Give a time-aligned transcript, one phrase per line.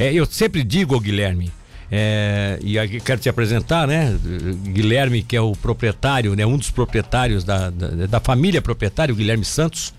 [0.00, 1.52] É, eu sempre digo, Guilherme,
[1.92, 4.18] é, e aqui quero te apresentar, né?
[4.64, 6.46] Guilherme, que é o proprietário, né?
[6.46, 9.92] Um dos proprietários da, da, da família proprietária, o Guilherme Santos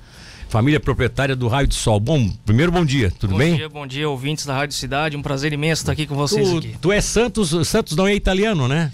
[0.52, 1.98] família proprietária do Raio de Sol.
[1.98, 3.52] Bom, primeiro bom dia, tudo bom bem?
[3.52, 5.16] Bom dia, bom dia, ouvintes da Rádio Cidade.
[5.16, 6.76] Um prazer imenso estar aqui com vocês tu, aqui.
[6.82, 8.92] Tu é Santos, Santos não é italiano, né?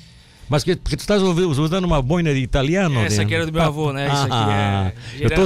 [0.47, 2.99] Mas que, porque tu estás usando uma boina de italiano?
[3.01, 4.05] Essa aqui era do meu avô, né?
[4.05, 5.25] Isso aqui ah, é.
[5.25, 5.45] Eu tô,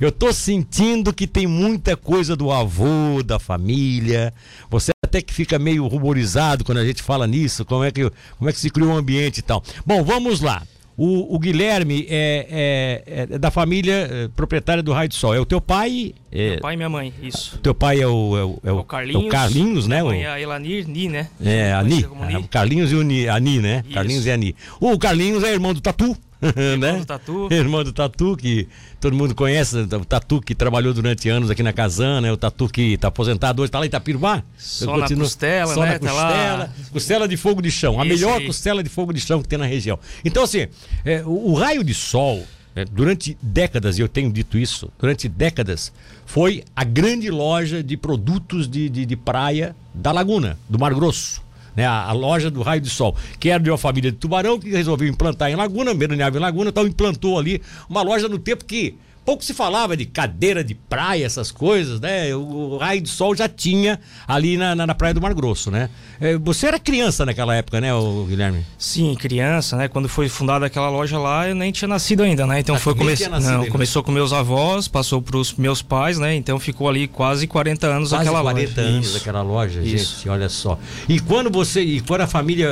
[0.00, 4.32] eu tô sentindo que tem muita coisa do avô, da família.
[4.70, 8.48] Você até que fica meio ruborizado quando a gente fala nisso, como é que, como
[8.48, 9.62] é que se criou um ambiente e tal.
[9.84, 10.62] Bom, vamos lá.
[10.96, 15.32] O, o Guilherme é, é, é, da família é, proprietária do Raio de Sol.
[15.32, 16.12] É o teu pai?
[16.32, 16.50] É...
[16.50, 17.56] Meu pai e minha mãe, isso.
[17.60, 20.02] Teu pai é o, é o, é o, o Carlinhos, o Carlinhos né?
[20.02, 21.28] Mãe é a Elanir Ni, né?
[21.40, 22.04] É, a Ni.
[22.04, 23.84] O Carlinhos e o Ni, a Ni, né?
[23.84, 23.94] Isso.
[23.94, 24.56] Carlinhos e a Ni.
[24.80, 26.16] O Carlinhos é irmão do Tatu.
[26.40, 26.98] Irmão né?
[27.00, 27.48] do Tatu.
[27.50, 28.68] Irmão do Tatu, que
[29.00, 32.32] todo mundo conhece, o Tatu que trabalhou durante anos aqui na Casana, né?
[32.32, 34.42] o Tatu que está aposentado hoje, está lá em Itapirubá.
[34.56, 35.92] Só na costela, só né?
[35.92, 38.46] na costela, tá costela de fogo de chão, a Esse melhor aí.
[38.46, 39.98] costela de fogo de chão que tem na região.
[40.24, 40.68] Então, assim,
[41.04, 42.44] é, o, o, raio de sol,
[42.76, 45.92] é, durante décadas, e eu tenho dito isso, durante décadas,
[46.24, 51.47] foi a grande loja de produtos de, de, de praia da Laguna, do Mar Grosso
[51.78, 51.86] né?
[51.86, 54.68] A, a, loja do Raio de Sol, que era de uma família de Tubarão que
[54.68, 58.96] resolveu implantar em Laguna, veraneava em Laguna, então implantou ali uma loja no tempo que
[59.28, 62.34] pouco se falava de cadeira de praia, essas coisas, né?
[62.34, 65.70] O, o raio de sol já tinha ali na, na, na, Praia do Mar Grosso,
[65.70, 65.90] né?
[66.18, 67.90] É, você era criança naquela época, né,
[68.26, 68.64] Guilherme?
[68.78, 69.86] Sim, criança, né?
[69.86, 72.60] Quando foi fundada aquela loja lá, eu nem tinha nascido ainda, né?
[72.60, 73.14] Então ah, foi come...
[73.42, 76.34] Não, começou com meus avós, passou para os meus pais, né?
[76.34, 78.74] Então ficou ali quase 40 anos quase aquela 40 loja.
[78.74, 79.16] 40 anos Isso.
[79.18, 80.16] aquela loja, Isso.
[80.16, 80.78] gente, olha só.
[81.06, 82.70] E quando você, e quando a família,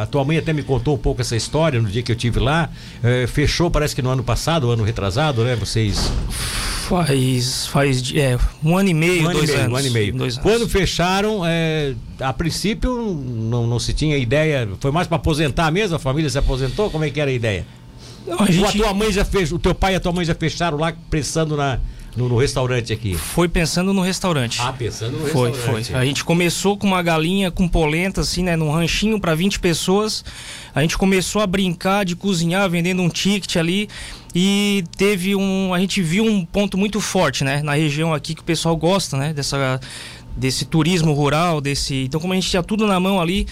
[0.00, 2.40] a tua mãe até me contou um pouco essa história no dia que eu tive
[2.40, 2.70] lá,
[3.02, 5.54] é, fechou, parece que no ano passado, ano retrasado, né?
[5.56, 9.72] Vocês Faz, faz é, um ano e meio, um dois ano anos.
[9.72, 10.12] Um ano e meio.
[10.14, 15.70] Dois Quando fecharam, é, a princípio não, não se tinha ideia, foi mais para aposentar
[15.70, 15.94] mesmo?
[15.94, 16.90] A família se aposentou?
[16.90, 17.64] Como é que era a ideia?
[18.26, 18.64] Não, a gente...
[18.64, 20.92] A tua mãe já fez, o teu pai e a tua mãe já fecharam lá
[21.08, 21.78] pensando na,
[22.16, 23.14] no, no, restaurante aqui?
[23.14, 24.60] Foi pensando no restaurante.
[24.60, 25.56] Ah, pensando no foi, restaurante.
[25.64, 26.00] Foi, foi.
[26.00, 28.56] A gente começou com uma galinha com polenta, assim, né?
[28.56, 30.24] Num ranchinho para 20 pessoas.
[30.74, 33.88] A gente começou a brincar de cozinhar, vendendo um ticket ali.
[34.34, 35.74] E teve um.
[35.74, 37.62] A gente viu um ponto muito forte, né?
[37.62, 39.32] Na região aqui que o pessoal gosta, né?
[39.32, 39.80] Dessa,
[40.36, 42.04] desse turismo rural, desse.
[42.04, 43.46] Então, como a gente tinha tudo na mão ali,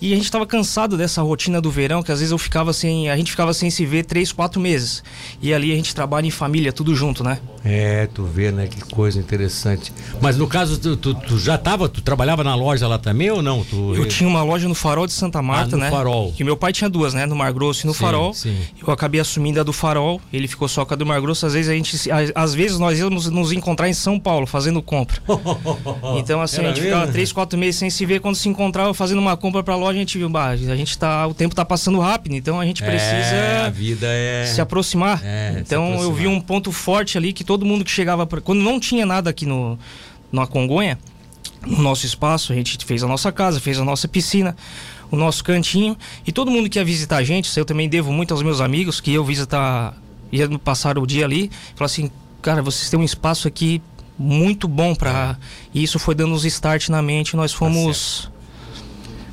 [0.00, 3.08] e a gente estava cansado dessa rotina do verão, que às vezes eu ficava sem,
[3.08, 5.02] a gente ficava sem se ver três, quatro meses.
[5.40, 7.40] E ali a gente trabalha em família, tudo junto, né?
[7.66, 8.68] É, tu vê, né?
[8.68, 9.92] Que coisa interessante.
[10.20, 13.42] Mas no caso, tu, tu, tu já tava, tu trabalhava na loja lá também ou
[13.42, 13.64] não?
[13.64, 13.94] Tu...
[13.96, 15.90] Eu tinha uma loja no Farol de Santa Marta, ah, no né?
[15.90, 16.32] Farol.
[16.32, 17.26] Que meu pai tinha duas, né?
[17.26, 18.32] No Mar Grosso e no sim, Farol.
[18.32, 18.56] Sim.
[18.80, 21.44] Eu acabei assumindo a do Farol, ele ficou só com a do Mar Grosso.
[21.44, 21.98] Às vezes a gente,
[22.34, 25.20] às vezes nós íamos nos encontrar em São Paulo fazendo compra.
[26.18, 26.96] então assim, Era a gente mesmo?
[26.96, 28.20] ficava três, quatro meses sem se ver.
[28.20, 31.26] Quando se encontrava fazendo uma compra pra loja, a gente viu, bah, a gente tá,
[31.26, 34.46] o tempo tá passando rápido, então a gente é, precisa a vida é...
[34.46, 35.20] se aproximar.
[35.24, 36.04] É, então se aproximar.
[36.04, 39.06] eu vi um ponto forte ali que todo mundo que chegava, pra, quando não tinha
[39.06, 39.78] nada aqui no
[40.30, 40.98] na Congonha,
[41.64, 44.56] no nosso espaço, a gente fez a nossa casa, fez a nossa piscina,
[45.10, 45.96] o nosso cantinho
[46.26, 49.00] e todo mundo que ia visitar a gente, eu também devo muito aos meus amigos
[49.00, 49.96] que eu visitar,
[50.30, 52.10] ia passar o dia ali, falar assim,
[52.42, 53.80] cara, vocês têm um espaço aqui
[54.18, 55.38] muito bom para
[55.72, 58.35] e isso foi dando os start na mente, nós fomos tá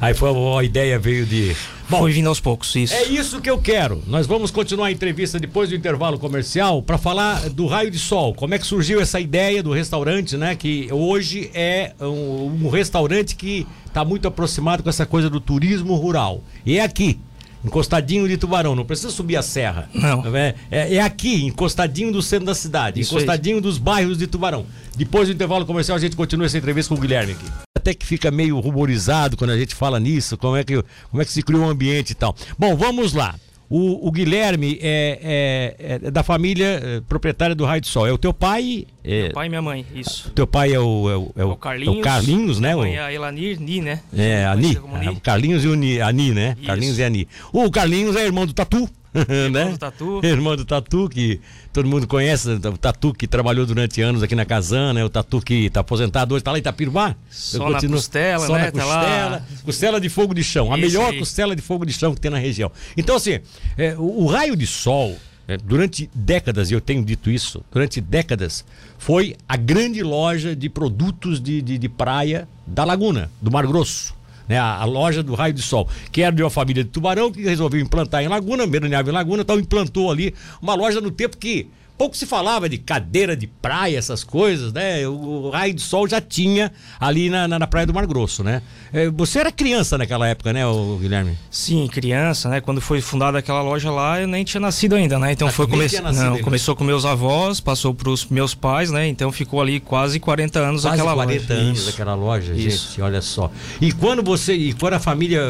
[0.04, 1.56] Aí foi a ideia veio de.
[1.90, 2.94] Bom, foi vindo aos poucos, isso.
[2.94, 4.04] É isso que eu quero.
[4.06, 8.34] Nós vamos continuar a entrevista depois do intervalo comercial para falar do raio de sol.
[8.34, 10.58] Como é que surgiu essa ideia do restaurante, né?
[10.58, 15.96] Que hoje é um, um restaurante que está muito aproximado com essa coisa do turismo
[15.96, 16.44] rural.
[16.66, 17.18] E é aqui,
[17.64, 19.90] encostadinho de Tubarão, não precisa subir a serra.
[19.94, 20.36] Não.
[20.36, 23.62] É, é, é aqui, encostadinho do centro da cidade, Isso encostadinho aí.
[23.62, 24.66] dos bairros de Tubarão.
[24.96, 27.46] Depois do intervalo comercial, a gente continua essa entrevista com o Guilherme aqui.
[27.76, 31.26] Até que fica meio ruborizado quando a gente fala nisso, como é que, como é
[31.26, 32.36] que se criou um ambiente e tal.
[32.58, 33.36] Bom, vamos lá.
[33.70, 38.06] O, o Guilherme é, é, é, da família é, proprietária do Raio de Sol.
[38.06, 38.86] É o teu pai?
[39.04, 39.24] É...
[39.24, 40.32] Meu pai e minha mãe, isso.
[40.32, 42.76] Teu pai é o, é o, é o, o Carlinhos, o Carlinhos né?
[42.76, 44.02] Mãe é a Elanir Ni, né?
[44.16, 44.78] É, a Ni.
[44.78, 46.56] O Carlinhos e o Ni, a Ni, né?
[46.58, 46.68] Isso.
[46.68, 47.28] Carlinhos e a Ni.
[47.52, 48.88] O Carlinhos é irmão do Tatu.
[49.14, 49.72] Irmão né?
[49.72, 50.22] do Tatu.
[50.24, 51.40] Irmão do Tatu, que
[51.72, 55.06] todo mundo conhece, o Tatu que trabalhou durante anos aqui na Casana, né?
[55.06, 57.16] o Tatu que está aposentado hoje, está lá em Itapirubá.
[57.30, 58.66] Só na costela, só né?
[58.66, 61.20] na costela, tá costela de fogo de chão, a Esse melhor aí.
[61.20, 62.72] costela de fogo de chão que tem na região.
[62.98, 63.40] Então, assim,
[63.78, 65.16] é, o, o raio de sol,
[65.48, 68.66] é, durante décadas, e eu tenho dito isso, durante décadas,
[68.98, 74.16] foi a grande loja de produtos de, de, de praia da Laguna, do Mar Grosso
[74.48, 74.58] né?
[74.58, 77.42] A, a, loja do Raio de Sol, que era de uma família de Tubarão que
[77.42, 81.68] resolveu implantar em Laguna, veraneava em Laguna, então implantou ali uma loja no tempo que
[81.98, 85.08] pouco se falava de cadeira de praia, essas coisas, né?
[85.08, 88.44] O, o raio de sol já tinha ali na, na, na Praia do Mar Grosso,
[88.44, 88.62] né?
[88.92, 90.62] É, você era criança naquela época, né,
[91.00, 91.38] Guilherme?
[91.50, 92.62] Sim, criança, né?
[92.62, 95.32] Quando foi fundada aquela loja lá, eu nem tinha nascido ainda, né?
[95.32, 95.88] Então ah, foi come...
[96.14, 99.08] Não, começou com meus avós, passou para os meus pais, né?
[99.08, 101.48] Então ficou ali quase 40 anos quase aquela 40 loja.
[101.48, 101.90] 40 anos Isso.
[101.90, 102.88] aquela loja, Isso.
[102.90, 103.52] gente, olha só.
[103.80, 105.42] E quando você, e quando a família,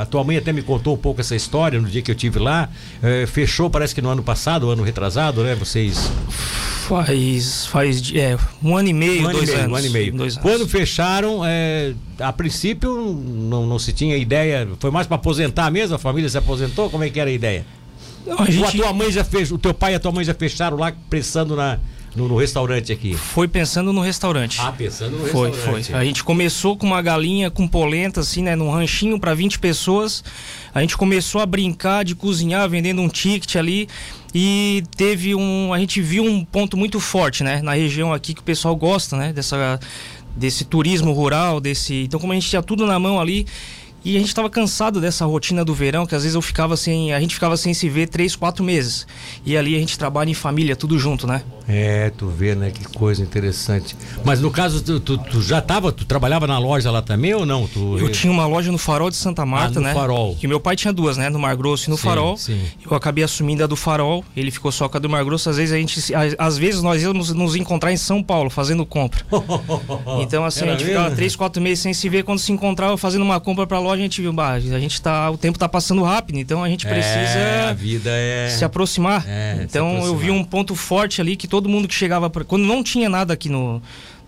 [0.00, 2.38] a tua mãe até me contou um pouco essa história no dia que eu tive
[2.38, 2.68] lá,
[3.02, 5.54] é, fechou, parece que no ano passado, ano retrasado, né?
[5.90, 6.12] Vocês
[6.88, 9.72] Faz, faz é, um ano e meio, um ano dois e meio, anos.
[9.72, 10.12] Um ano e meio.
[10.12, 10.42] Dois anos.
[10.42, 15.94] Quando fecharam, é, a princípio não, não se tinha ideia, foi mais para aposentar mesmo,
[15.94, 17.64] a família se aposentou, como é que era a ideia?
[18.26, 18.80] Não, a gente...
[18.80, 20.92] a tua mãe já fez, o teu pai e a tua mãe já fecharam lá
[21.08, 21.78] pensando na,
[22.14, 23.14] no, no, restaurante aqui?
[23.14, 24.60] Foi pensando no restaurante.
[24.60, 25.84] Ah, pensando no foi, restaurante.
[25.84, 25.94] Foi, foi.
[25.94, 28.54] A gente começou com uma galinha com polenta, assim, né?
[28.54, 30.22] Num ranchinho para 20 pessoas.
[30.74, 33.88] A gente começou a brincar de cozinhar, vendendo um ticket ali.
[34.34, 35.72] E teve um.
[35.72, 37.60] A gente viu um ponto muito forte, né?
[37.60, 39.32] Na região aqui que o pessoal gosta, né?
[39.32, 39.78] Dessa,
[40.34, 42.04] desse turismo rural, desse.
[42.04, 43.46] Então, como a gente tinha tudo na mão ali
[44.04, 47.12] e a gente estava cansado dessa rotina do verão, que às vezes eu ficava sem.
[47.12, 49.06] A gente ficava sem se ver três, quatro meses.
[49.46, 51.42] E ali a gente trabalha em família, tudo junto, né?
[51.68, 52.70] É, tu vê, né?
[52.70, 53.96] Que coisa interessante.
[54.24, 57.46] Mas no caso, tu, tu, tu já tava, tu trabalhava na loja lá também ou
[57.46, 57.66] não?
[57.66, 57.98] Tu...
[57.98, 59.94] Eu tinha uma loja no Farol de Santa Marta, ah, no né?
[59.94, 60.36] Farol.
[60.36, 61.30] Que meu pai tinha duas, né?
[61.30, 62.36] No Mar Grosso e no sim, Farol.
[62.36, 62.60] Sim.
[62.84, 65.48] Eu acabei assumindo a do Farol, ele ficou só com a do Mar Grosso.
[65.48, 66.12] Às vezes a gente.
[66.38, 69.24] Às vezes nós íamos nos encontrar em São Paulo fazendo compra.
[70.20, 70.98] então, assim, Era a gente mesmo?
[70.98, 72.24] ficava três, quatro meses sem se ver.
[72.24, 75.30] Quando se encontrava fazendo uma compra pra loja, a gente viu, bah, a gente tá.
[75.30, 78.48] O tempo tá passando rápido, então a gente precisa é, a vida é...
[78.50, 79.24] se aproximar.
[79.28, 80.08] É, então se aproximar.
[80.08, 82.30] eu vi um ponto forte ali que todo mundo que chegava.
[82.30, 83.82] Pra, quando não tinha nada aqui no,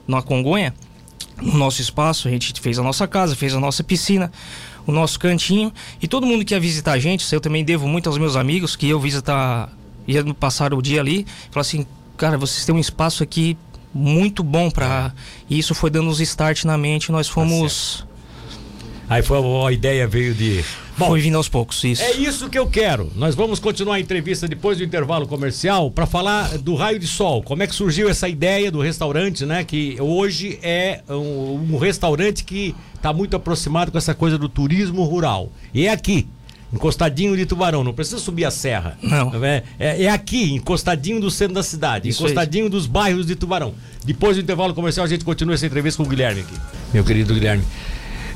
[0.07, 0.75] no Congonha,
[1.41, 4.31] no nosso espaço, a gente fez a nossa casa, fez a nossa piscina,
[4.87, 5.73] o nosso cantinho.
[6.03, 8.77] E todo mundo que ia visitar a gente, eu também devo muito aos meus amigos
[8.77, 9.73] que eu visitar,
[10.07, 13.57] ia passar o dia ali, falar assim, cara, vocês têm um espaço aqui
[13.95, 15.55] muito bom para é.
[15.55, 18.14] isso foi dando os start na mente nós tá fomos tá
[19.09, 20.65] Aí foi a ideia veio de.
[20.97, 22.03] Bom, foi vindo aos poucos, isso.
[22.03, 23.11] É isso que eu quero.
[23.17, 27.43] Nós vamos continuar a entrevista depois do intervalo comercial para falar do raio de sol.
[27.43, 29.65] Como é que surgiu essa ideia do restaurante, né?
[29.65, 35.03] Que hoje é um, um restaurante que está muito aproximado com essa coisa do turismo
[35.05, 35.51] rural.
[35.75, 36.27] E é aqui,
[36.73, 38.97] encostadinho de Tubarão, não precisa subir a serra.
[39.03, 39.33] Não.
[39.45, 42.71] É, é, é aqui, encostadinho do centro da cidade, Isso encostadinho aí.
[42.71, 43.75] dos bairros de Tubarão.
[44.05, 46.55] Depois do intervalo comercial, a gente continua essa entrevista com o Guilherme aqui.
[46.93, 47.65] Meu querido Guilherme.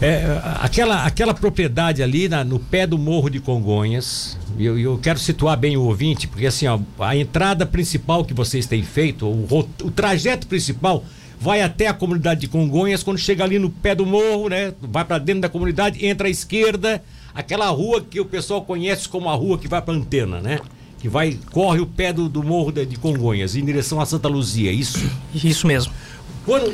[0.00, 4.96] É, aquela, aquela propriedade ali na, no pé do Morro de Congonhas, e eu, eu,
[4.96, 9.26] quero situar bem o ouvinte, porque assim, ó, a entrada principal que vocês têm feito,
[9.26, 11.04] o, o trajeto principal
[11.40, 14.72] vai até a comunidade de Congonhas, quando chega ali no pé do morro, né?
[14.80, 17.02] Vai para dentro da comunidade, entra à esquerda,
[17.34, 20.60] aquela rua que o pessoal conhece como a rua que vai para antena, né?
[21.00, 24.28] Que vai, corre o pé do, do morro de, de Congonhas, em direção a Santa
[24.28, 24.98] Luzia, isso?
[25.34, 25.92] Isso mesmo.
[26.48, 26.72] Quando,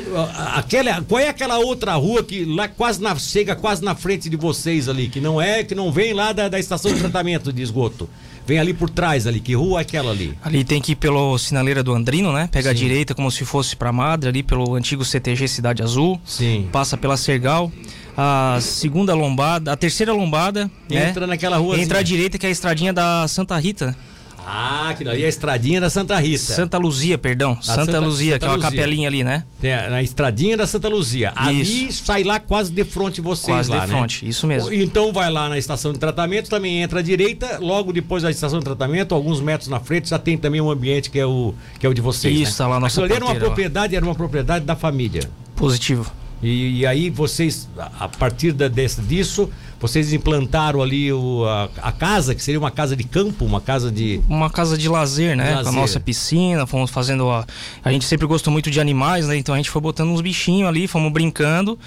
[0.55, 4.37] aquela, qual é aquela outra rua que lá quase na, chega quase na frente de
[4.37, 7.61] vocês ali, que não é, que não vem lá da, da estação de tratamento de
[7.61, 8.09] esgoto?
[8.47, 10.33] Vem ali por trás ali, que rua é aquela ali?
[10.41, 12.47] Ali tem que ir pelo sinaleira do Andrino, né?
[12.49, 12.69] Pega Sim.
[12.69, 16.21] a direita como se fosse para Madre, ali pelo antigo CTG Cidade Azul.
[16.23, 16.69] Sim.
[16.71, 17.69] Passa pela Sergal.
[18.15, 20.71] A segunda lombada, a terceira lombada.
[20.89, 21.33] Entra né?
[21.33, 21.77] naquela rua.
[21.77, 23.93] Entra à direita, que é a estradinha da Santa Rita.
[24.47, 26.37] Ah, que ali é a estradinha da Santa Rita.
[26.37, 27.57] Santa Luzia, perdão.
[27.61, 28.71] Santa, Santa, Luzia, Santa que é uma Luzia.
[28.71, 29.43] capelinha ali, né?
[29.63, 31.33] É, na estradinha da Santa Luzia.
[31.35, 32.05] Ali isso.
[32.05, 33.97] sai lá quase de frente vocês quase lá, de né?
[33.97, 34.71] frente, isso mesmo.
[34.71, 38.59] Então vai lá na estação de tratamento, também entra à direita, logo depois da estação
[38.59, 41.85] de tratamento, alguns metros na frente, já tem também um ambiente que é o, que
[41.85, 42.57] é o de vocês, Isso, né?
[42.57, 45.27] tá lá nossa Aquilo ali era uma propriedade, era uma propriedade da família.
[45.55, 46.11] Positivo.
[46.43, 47.67] E, e aí vocês,
[47.99, 49.49] a partir da, desse, disso,
[49.87, 53.91] vocês implantaram ali o, a, a, casa, que seria uma casa de campo, uma casa
[53.91, 54.19] de.
[54.27, 55.55] Uma casa de lazer, né?
[55.55, 55.63] Lazer.
[55.63, 57.29] Com a nossa piscina, fomos fazendo.
[57.29, 57.45] A,
[57.83, 59.37] a gente sempre gostou muito de animais, né?
[59.37, 61.77] Então a gente foi botando uns bichinhos ali, fomos brincando.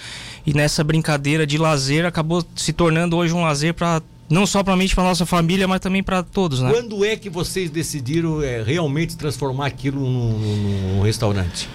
[0.47, 4.00] E nessa brincadeira de lazer acabou se tornando hoje um lazer para
[4.31, 6.71] não só para para nossa família, mas também para todos, né?
[6.71, 11.69] Quando é que vocês decidiram é, realmente transformar aquilo num, num, num restaurante?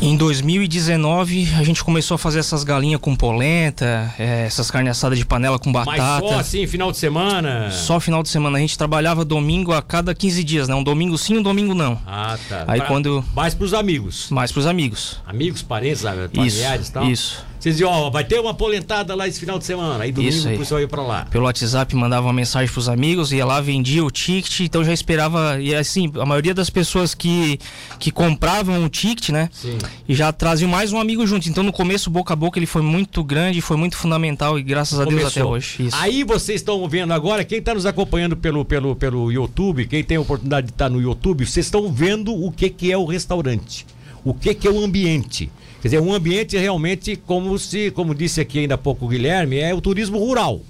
[0.00, 5.16] Em 2019 a gente começou a fazer essas galinhas com polenta, é, essas carne assada
[5.16, 6.22] de panela com batata.
[6.22, 7.68] Mas só assim, final de semana?
[7.72, 8.58] Só final de semana.
[8.58, 10.74] A gente trabalhava domingo a cada 15 dias, né?
[10.76, 12.00] Um domingo sim, um domingo não.
[12.06, 12.64] Ah, tá.
[12.68, 13.24] Aí pra, quando...
[13.34, 14.30] Mais pros amigos?
[14.30, 15.20] Mais pros amigos.
[15.26, 17.04] Amigos, parentes, familiares e tal?
[17.04, 17.44] Isso.
[17.58, 20.04] Vocês diziam, ó, vai ter uma polentada lá esse final de semana.
[20.04, 20.54] Aí domingo Isso aí.
[20.54, 21.26] o pessoal ia pra lá.
[21.30, 25.60] Pelo WhatsApp mandava uma mensagem pros amigos, ia lá, vendia o ticket, então já esperava.
[25.60, 27.58] E assim, a maioria das pessoas que,
[27.98, 29.48] que compravam o ticket, né?
[29.52, 29.76] Sim.
[30.08, 31.48] E já traziam mais um amigo junto.
[31.48, 35.00] Então no começo, boca a boca, ele foi muito grande, foi muito fundamental e graças
[35.00, 35.52] a Deus até Começou.
[35.52, 35.86] hoje.
[35.86, 35.96] Isso.
[35.96, 40.16] Aí vocês estão vendo agora, quem está nos acompanhando pelo, pelo, pelo YouTube, quem tem
[40.16, 43.86] a oportunidade de estar no YouTube, vocês estão vendo o que, que é o restaurante.
[44.28, 45.50] O que, que é o ambiente.
[45.80, 49.58] Quer dizer, um ambiente realmente como se, como disse aqui ainda há pouco o Guilherme,
[49.58, 50.60] é o turismo rural.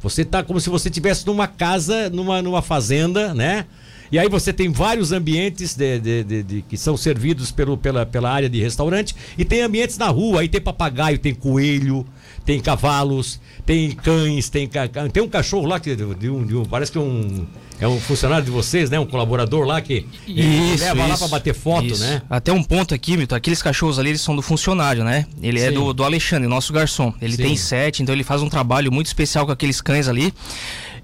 [0.00, 3.64] Você está como se você estivesse numa casa, numa, numa fazenda, né?
[4.12, 8.06] E aí você tem vários ambientes de, de- de- de- que são servidos pelo, pela,
[8.06, 12.06] pela área de restaurante e tem ambientes na rua, aí tem papagaio, tem coelho,
[12.44, 16.64] tem cavalos, tem cães, tem, ca- tem um cachorro lá que de, um, de um-
[16.64, 17.46] parece que é um,
[17.80, 18.98] é um funcionário de vocês, né?
[18.98, 22.00] Um colaborador lá que ele leva lá para bater foto, isso.
[22.02, 22.22] né?
[22.28, 25.26] Até um ponto aqui, Milton, aqueles cachorros ali, eles são do funcionário, né?
[25.42, 25.74] Ele é Sim.
[25.74, 27.12] do, do Alexandre, nosso garçom.
[27.20, 27.42] Ele Sim.
[27.42, 30.32] tem sete, então ele faz um trabalho muito especial com aqueles cães ali.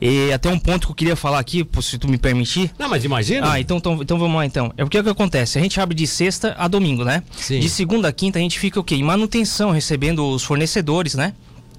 [0.01, 2.71] E até um ponto que eu queria falar aqui, se tu me permitir.
[2.79, 3.53] Não, mas imagina.
[3.53, 4.73] Ah, então, então, então vamos lá então.
[4.77, 5.59] É porque o que acontece?
[5.59, 7.23] A gente abre de sexta a domingo, né?
[7.37, 7.61] Sim.
[7.61, 8.95] De segunda a quinta a gente fica o quê?
[8.95, 11.33] Em manutenção, recebendo os fornecedores, né?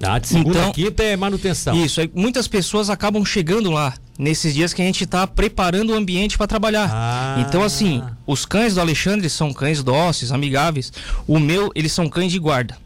[0.03, 1.73] Ah, de segunda Então- a quinta é manutenção.
[1.83, 5.95] Isso, aí muitas pessoas acabam chegando lá nesses dias que a gente está preparando o
[5.95, 6.89] ambiente para trabalhar.
[6.91, 7.37] Ah.
[7.47, 10.91] Então, assim, os cães do Alexandre são cães dóceis, amigáveis.
[11.25, 12.77] O meu, eles são cães de guarda.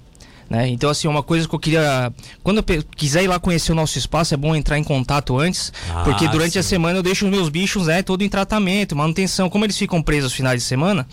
[0.50, 0.68] Né?
[0.70, 2.12] Então, assim, uma coisa que eu queria.
[2.42, 5.72] Quando eu quiser ir lá conhecer o nosso espaço, é bom entrar em contato antes.
[5.94, 6.70] Ah, porque durante a sim.
[6.70, 9.50] semana eu deixo os meus bichos, né, todo em tratamento, manutenção.
[9.50, 11.08] Como eles ficam presos aos finais de semana,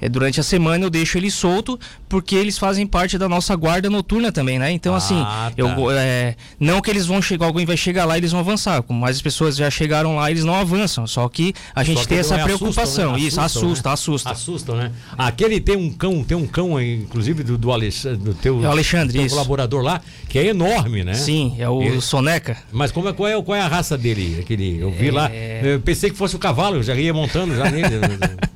[0.00, 3.88] é, durante a semana eu deixo eles solto, porque eles fazem parte da nossa guarda
[3.90, 4.70] noturna também, né?
[4.70, 5.74] Então, assim, Ah, eu tá.
[5.74, 8.82] go- é, não que eles vão chegar, alguém vai chegar lá e eles vão avançar.
[8.82, 11.06] Como mais as pessoas já chegaram lá, eles não avançam.
[11.06, 13.10] Só que a gente que tem essa preocupação.
[13.10, 13.18] assustam, né?
[13.20, 13.92] Isso, assusta, né?
[13.94, 14.30] assusta.
[14.30, 14.92] Assustam, né?
[15.16, 19.18] Aquele tem um cão, tem um cão inclusive do, do Alexandre, do teu, É Alexandre,
[19.18, 21.14] teu colaborador lá, que é enorme, né?
[21.14, 22.56] Sim, é o Ele- Soneca.
[22.72, 24.38] Mas como é, qual, é, qual é a raça dele?
[24.40, 25.60] Aquele, eu vi lá, É.
[25.64, 27.86] eu pensei que fosse o cavalo, eu já ia montando já nele.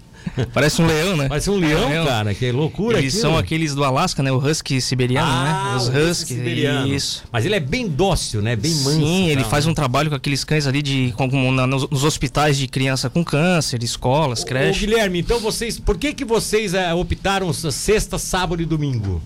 [0.52, 1.28] Parece um leão, né?
[1.28, 3.30] Parece um leão, É, cara, que loucura Eles aquilo.
[3.30, 4.30] são aqueles do Alasca, né?
[4.32, 5.76] O Husky siberiano, Ah, né?
[5.76, 6.86] Os husky siberiano.
[6.94, 7.24] isso.
[7.32, 8.56] Mas ele é bem dócil, né?
[8.56, 8.98] Bem manso.
[9.00, 9.72] Sim, ele faz né?
[9.72, 13.24] um trabalho com aqueles cães ali de com, na- nos, nos hospitais de criança com
[13.24, 14.86] câncer, escolas, Ô, creche.
[14.86, 19.22] Guilherme, então vocês, por que que vocês eh, optaram sexta, sábado e domingo?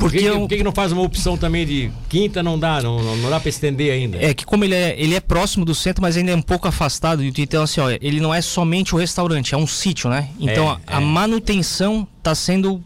[0.00, 2.42] Por que, Porque eu- por que não faz uma opção também de quinta?
[2.42, 4.16] Não dá, não, não, dá pra estender ainda.
[4.20, 6.66] É que como ele é, ele é próximo do centro, mas ainda é um pouco
[6.66, 10.30] afastado, então assim, ó, ele não é somente o restaurante, é um sítio, né?
[10.40, 11.04] Então É, a, a é.
[11.04, 12.82] manutenção tá sendo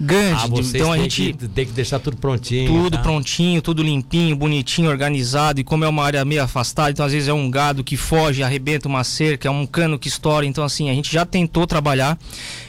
[0.00, 2.66] grande, Ah, vocês então a gente que, tem que deixar tudo prontinho.
[2.66, 3.02] tudo tá?
[3.02, 5.60] prontinho, tudo limpinho, bonitinho, organizado.
[5.60, 8.42] E como é uma área meio afastada, então às vezes é um gado que foge,
[8.42, 10.44] arrebenta uma cerca, é um cano que estoura.
[10.46, 12.18] Então, assim, a gente já tentou trabalhar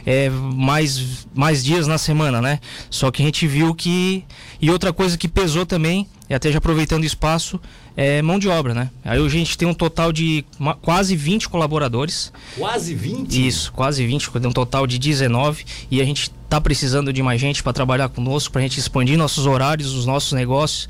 [0.05, 2.59] é, mais, mais dias na semana, né?
[2.89, 4.23] Só que a gente viu que.
[4.61, 7.59] E outra coisa que pesou também, e até já aproveitando o espaço,
[7.95, 8.89] é mão de obra, né?
[9.03, 10.43] Aí hoje a gente tem um total de
[10.81, 12.31] quase 20 colaboradores.
[12.57, 13.47] Quase 20?
[13.47, 15.65] Isso, quase 20, um total de 19.
[15.89, 19.17] E a gente tá precisando de mais gente para trabalhar conosco, para a gente expandir
[19.17, 20.87] nossos horários, os nossos negócios.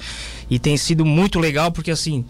[0.50, 2.26] E tem sido muito legal, porque assim.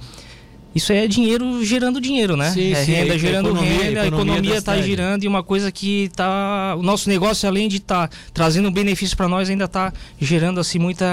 [0.73, 2.51] Isso é dinheiro gerando dinheiro, né?
[2.51, 5.71] Sim, é sim, renda a gerando economia- renda, a economia está girando e uma coisa
[5.71, 6.75] que tá.
[6.77, 10.77] O nosso negócio, além de estar trazendo um benefício para nós, ainda está gerando assim
[10.77, 11.05] muita.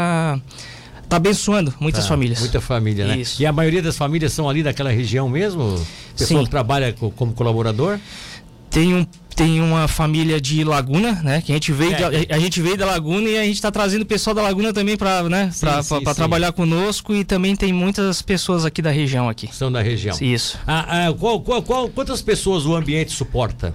[1.09, 2.41] Tá abençoando muitas Tá, famílias.
[2.41, 3.19] Muita família, né?
[3.19, 3.41] Isso.
[3.41, 5.75] E a maioria das famílias são ali daquela região mesmo?
[6.17, 6.45] Pessoa Sim.
[6.45, 8.01] que trabalha co- como colaborador?
[8.73, 9.05] Tem, um,
[9.37, 11.43] tem uma família de Laguna, né?
[11.45, 11.99] Que a gente veio, É.
[12.27, 14.73] da, a gente veio da Laguna e a gente está trazendo o pessoal da Laguna
[14.73, 15.67] também para né, sim.
[16.15, 19.49] trabalhar conosco e também tem muitas pessoas aqui da região aqui.
[19.53, 20.17] São da região.
[20.21, 20.59] Isso.
[20.67, 23.75] Ah, ah, qual- qual- qual- quantas pessoas o ambiente suporta?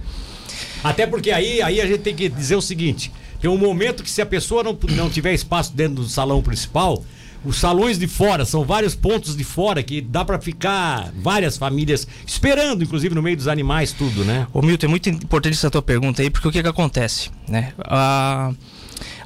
[0.82, 4.10] Até porque aí, aí a gente tem que dizer o seguinte: tem um momento que
[4.10, 7.04] se a pessoa não, não tiver espaço dentro do salão principal,
[7.44, 12.06] os salões de fora, são vários pontos de fora que dá pra ficar várias famílias
[12.26, 14.46] esperando, inclusive no meio dos animais, tudo, né?
[14.52, 17.72] Ô Milton, é muito importante essa tua pergunta aí, porque o que que acontece, né?
[17.78, 18.52] A,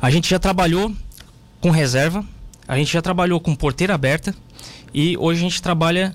[0.01, 0.93] a gente já trabalhou
[1.61, 2.25] com reserva,
[2.69, 4.35] a gente já trabalhou com porteira aberta
[4.93, 6.15] e hoje a gente trabalha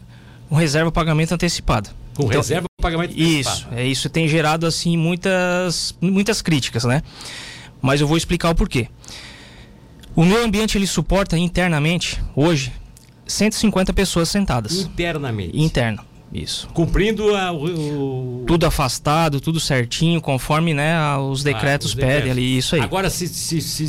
[0.50, 1.90] com reserva pagamento antecipado.
[2.16, 3.76] Com Então, reserva pagamento Isso, antecipado.
[3.80, 7.02] é isso tem gerado assim muitas muitas críticas, né?
[7.82, 8.88] Mas eu vou explicar o porquê.
[10.18, 12.74] O meu ambiente ele suporta internamente hoje
[13.28, 15.56] 150 pessoas sentadas Internamente.
[15.56, 16.04] interno.
[16.34, 16.68] Isso.
[16.74, 22.10] Cumprindo a, o, o, Tudo afastado, tudo certinho, conforme né, os decretos ah, os pedem
[22.10, 22.32] decretos.
[22.32, 22.82] ali, isso aí.
[22.82, 23.88] Agora, se, se, se,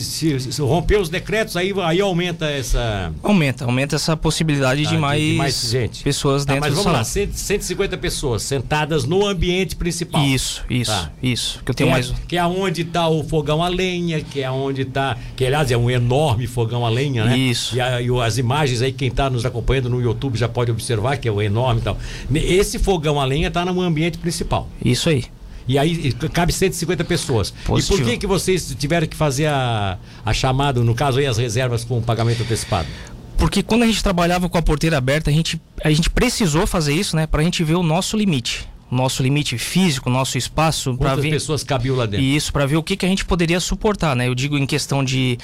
[0.52, 3.12] se, romper os decretos, aí, aí aumenta essa.
[3.23, 6.04] Aumenta, aumenta essa possibilidade ah, de, mais de, mais gente.
[6.04, 7.26] pessoas tá, dentro mas do vamos salão.
[7.28, 10.25] lá, 150 pessoas sentadas no ambiente principal.
[10.25, 11.11] Isso, isso, tá.
[11.23, 11.61] isso.
[11.64, 12.11] Que eu tenho que é mais.
[12.11, 15.16] É, que é onde está o fogão a lenha, que é onde está.
[15.37, 17.37] Que aliás é um enorme fogão a lenha, né?
[17.37, 17.76] Isso.
[17.76, 21.16] E, a, e as imagens aí, quem está nos acompanhando no YouTube já pode observar
[21.16, 21.99] que é o enorme e tal.
[22.35, 24.68] Esse fogão a lenha está no ambiente principal.
[24.85, 25.25] Isso aí.
[25.66, 27.50] E aí cabe 150 pessoas.
[27.50, 27.99] Positivo.
[27.99, 31.37] E por que, que vocês tiveram que fazer a, a chamada, no caso aí, as
[31.37, 32.88] reservas com o pagamento antecipado?
[33.37, 36.94] Porque quando a gente trabalhava com a porteira aberta, a gente, a gente precisou fazer
[36.94, 37.26] isso, né?
[37.26, 38.66] Para a gente ver o nosso limite.
[38.90, 40.97] Nosso limite físico, nosso espaço.
[40.97, 41.30] Quantas ver...
[41.30, 42.25] pessoas cabiam lá dentro?
[42.25, 44.26] E isso, para ver o que, que a gente poderia suportar, né?
[44.26, 45.38] Eu digo em questão de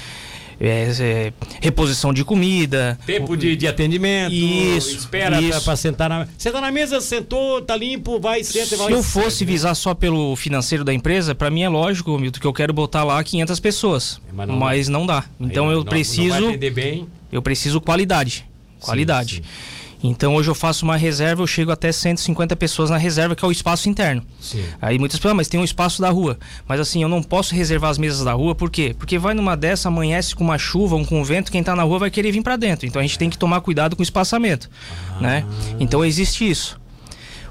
[0.60, 2.98] é, é, reposição de comida.
[3.06, 4.32] Tempo de, de atendimento.
[4.32, 4.96] Isso.
[4.96, 8.92] Espera para sentar na sentar na mesa, sentou, tá limpo, vai, senta Se vai.
[8.92, 12.52] eu fosse visar só pelo financeiro da empresa, para mim é lógico, Milton, que eu
[12.52, 14.20] quero botar lá 500 pessoas.
[14.32, 15.24] Mas não, mas não dá.
[15.40, 16.40] Então eu não, preciso.
[16.40, 17.08] Não.
[17.32, 18.44] Eu preciso qualidade.
[18.80, 19.36] Qualidade.
[19.36, 19.83] Sim, sim.
[20.06, 23.48] Então hoje eu faço uma reserva, eu chego até 150 pessoas na reserva, que é
[23.48, 24.22] o espaço interno.
[24.38, 24.62] Sim.
[24.80, 26.38] Aí muitas pessoas, ah, mas tem um espaço da rua.
[26.68, 28.94] Mas assim, eu não posso reservar as mesas da rua, por quê?
[28.98, 32.00] Porque vai numa dessa, amanhece com uma chuva, um com vento, quem está na rua
[32.00, 32.86] vai querer vir para dentro.
[32.86, 34.68] Então a gente tem que tomar cuidado com o espaçamento,
[35.16, 35.20] ah.
[35.22, 35.46] né?
[35.80, 36.78] Então existe isso.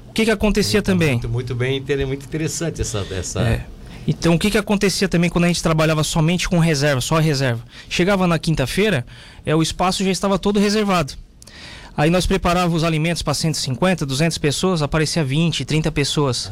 [0.08, 1.12] O que que acontecia muito, também?
[1.14, 3.66] Muito, muito bem, muito interessante essa essa é.
[4.06, 7.64] Então, o que, que acontecia também quando a gente trabalhava somente com reserva, só reserva?
[7.88, 9.04] Chegava na quinta-feira,
[9.46, 11.14] é, o espaço já estava todo reservado.
[11.96, 16.50] Aí nós preparávamos os alimentos para 150, 200 pessoas, aparecia 20, 30 pessoas.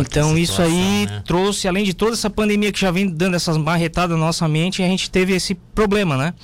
[0.00, 1.22] então isso aí né?
[1.26, 4.82] trouxe, além de toda essa pandemia que já vem dando essas marretadas na nossa mente,
[4.82, 6.34] a gente teve esse problema, né?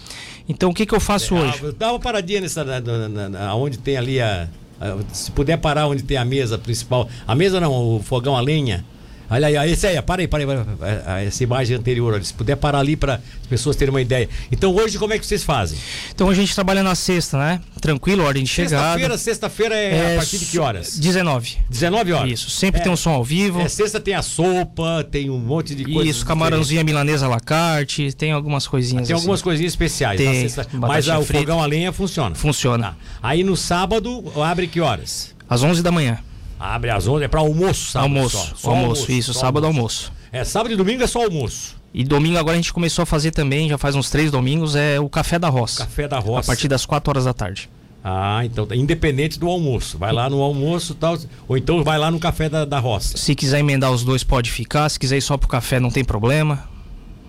[0.48, 1.74] Então o que, que eu faço é, hoje?
[1.78, 4.48] Dá uma paradinha nessa, na, na, na, onde tem ali a,
[4.80, 7.08] a, Se puder parar onde tem a mesa principal.
[7.26, 8.84] A mesa não, o fogão a lenha.
[9.28, 12.56] Olha aí, esse aí, para aí, para aí, para aí, essa imagem anterior, se puder
[12.56, 14.28] parar ali para as pessoas terem uma ideia.
[14.52, 15.78] Então hoje como é que vocês fazem?
[16.14, 17.60] Então hoje a gente trabalha na sexta, né?
[17.80, 18.82] Tranquilo, ordem de chegada.
[18.82, 20.96] Sexta-feira, sexta-feira é, é, a partir de que horas?
[20.98, 21.58] 19.
[21.68, 22.32] 19 horas.
[22.32, 23.60] Isso, sempre é, tem um som ao vivo.
[23.60, 26.16] É, sexta tem a sopa, tem um monte de coisas.
[26.16, 29.08] Isso, camarãozinha milanesa à la carte, tem algumas coisinhas.
[29.08, 29.22] Tem assim.
[29.22, 30.18] algumas coisinhas especiais.
[30.18, 32.34] Tem, sexta, mas a, o fogão a lenha funciona.
[32.34, 32.88] Funciona.
[32.88, 32.96] Tá.
[33.22, 35.34] Aí no sábado abre que horas?
[35.48, 36.18] Às 11 da manhã.
[36.58, 38.38] Abre às 11, é para almoço, sábado Almoço, só.
[38.38, 40.10] Só almoço, almoço, isso, sábado almoço.
[40.10, 40.12] almoço.
[40.32, 41.76] É, sábado e domingo é só almoço.
[41.92, 44.98] E domingo agora a gente começou a fazer também, já faz uns três domingos, é
[45.00, 45.84] o Café da Roça.
[45.84, 46.40] Café da Roça.
[46.40, 47.70] A partir das 4 horas da tarde.
[48.04, 49.98] Ah, então, independente do almoço.
[49.98, 53.16] Vai lá no almoço tal, ou então vai lá no Café da, da Roça.
[53.16, 54.88] Se quiser emendar os dois, pode ficar.
[54.88, 56.68] Se quiser ir só pro café, não tem problema.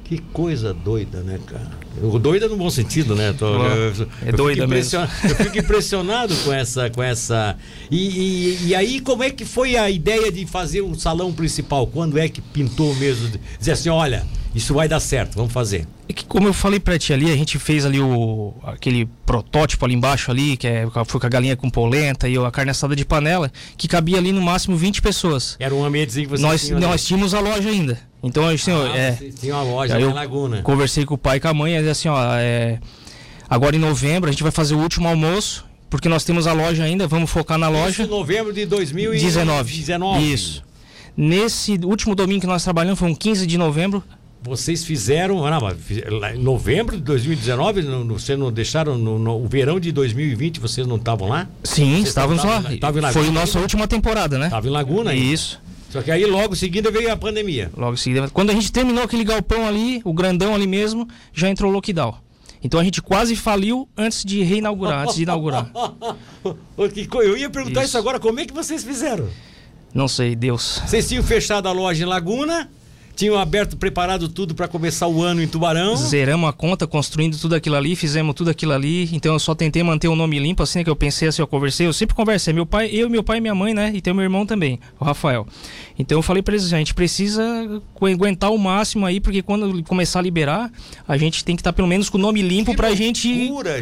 [0.08, 1.70] Que coisa doida, né, cara?
[2.20, 3.34] Doida no bom sentido, né?
[3.34, 5.00] Tô, eu, é doida mesmo.
[5.02, 6.90] Eu fico impressionado com essa.
[6.90, 7.58] Com essa...
[7.92, 11.86] E, e, e, aí, como é que foi a ideia de fazer o salão principal?
[11.88, 13.38] Quando é que pintou mesmo?
[13.60, 15.86] Dizer assim, olha, isso vai dar certo, vamos fazer.
[16.08, 19.84] É que, como eu falei pra ti ali, a gente fez ali o aquele protótipo
[19.84, 22.96] ali embaixo ali, que é, foi com a galinha com polenta e a carne assada
[22.96, 25.58] de panela, que cabia ali no máximo 20 pessoas.
[25.60, 28.00] Era um ambientezinho que vocês nós, tinham, Nós tínhamos a loja ainda.
[28.22, 30.62] Então a gente ah, é, tinha uma loja na Laguna.
[30.62, 32.80] Conversei com o pai e com a mãe, e assim, ó, é,
[33.50, 36.84] agora em novembro a gente vai fazer o último almoço, porque nós temos a loja
[36.84, 38.04] ainda, vamos focar na loja.
[38.04, 39.78] Isso novembro de 2019.
[39.78, 40.34] 19.
[40.34, 40.64] Isso.
[41.16, 44.04] Nesse último domingo que nós trabalhamos, foi um 15 de novembro,
[44.42, 49.48] vocês fizeram, ah, não, em novembro de 2019, no, vocês não deixaram no, no, o
[49.48, 51.48] verão de 2020, vocês não estavam lá?
[51.64, 52.62] Sim, vocês estávamos lá.
[53.12, 54.46] Foi a nossa última temporada, né?
[54.46, 55.34] Estava em Laguna ainda.
[55.34, 55.60] Isso.
[55.90, 57.72] Só que aí logo em seguida veio a pandemia.
[57.76, 58.30] Logo em seguida.
[58.30, 62.16] Quando a gente terminou aquele galpão ali, o grandão ali mesmo, já entrou o lockdown.
[62.64, 65.72] Então a gente quase faliu antes de reinaugurar, antes de inaugurar.
[66.78, 67.90] Eu ia perguntar isso.
[67.90, 69.30] isso agora, como é que vocês fizeram?
[69.94, 70.82] Não sei, Deus.
[70.86, 72.70] Vocês tinham fechado a loja em Laguna,
[73.18, 75.96] tinham aberto, preparado tudo para começar o ano em Tubarão.
[75.96, 79.10] Zeramos a conta, construindo tudo aquilo ali, fizemos tudo aquilo ali.
[79.12, 81.88] Então eu só tentei manter o nome limpo, assim, que eu pensei assim, eu conversei,
[81.88, 83.92] eu sempre conversei, meu pai, eu, meu pai e minha mãe, né?
[83.94, 85.48] E tem o meu irmão também, o Rafael.
[85.98, 87.44] Então eu falei para eles, a gente precisa
[88.00, 90.72] aguentar o máximo aí, porque quando começar a liberar,
[91.08, 93.06] a gente tem que estar tá pelo menos com o nome limpo que pra loucura,
[93.06, 93.34] gente,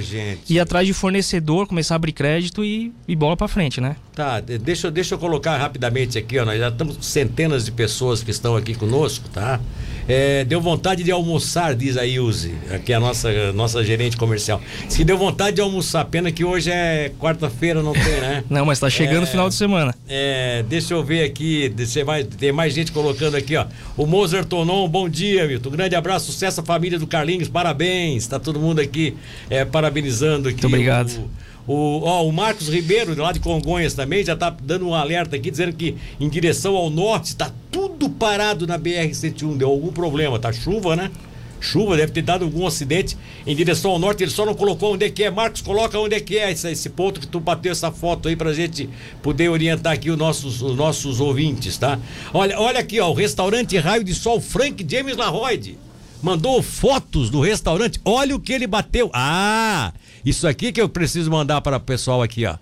[0.01, 3.97] gente ir atrás de fornecedor, começar a abrir crédito e, e bola para frente, né?
[4.15, 8.23] Tá, deixa, deixa eu colocar rapidamente aqui, ó, nós já estamos com centenas de pessoas
[8.23, 9.59] que estão aqui conosco, tá?
[10.07, 14.61] É, deu vontade de almoçar, diz a Ilse, aqui é a nossa, nossa gerente comercial.
[14.87, 18.43] Diz que deu vontade de almoçar, pena que hoje é quarta-feira, não tem, né?
[18.49, 19.93] não, mas tá chegando o é, final de semana.
[20.07, 23.65] É, deixa eu ver aqui, deixa, vai, tem mais gente colocando aqui, ó.
[23.97, 25.71] O Mozart Tonon, bom dia, Milton.
[25.71, 28.27] Grande abraço, sucesso à família do Carlinhos, parabéns.
[28.27, 29.17] Tá todo mundo aqui
[29.49, 30.61] é, parabenizando aqui.
[30.61, 31.09] Muito obrigado.
[31.09, 35.35] O, O, ó, o Marcos Ribeiro, lá de Congonhas também, já está dando um alerta
[35.35, 39.57] aqui, dizendo que em direção ao norte está tudo parado na BR-101.
[39.57, 41.11] Deu algum problema, tá chuva, né?
[41.59, 44.23] Chuva, deve ter dado algum acidente em direção ao norte.
[44.23, 45.31] Ele só não colocou onde é que é.
[45.31, 48.35] Marcos, coloca onde é que é esse, esse ponto que tu bateu essa foto aí
[48.35, 48.87] pra gente
[49.23, 51.99] poder orientar aqui os nossos, os nossos ouvintes, tá?
[52.33, 55.79] Olha, olha aqui, ó, o restaurante Raio de Sol Frank James Larroide
[56.21, 57.99] mandou fotos do restaurante.
[58.03, 59.09] Olha o que ele bateu.
[59.13, 59.93] Ah,
[60.25, 62.55] isso aqui que eu preciso mandar para o pessoal aqui, ó.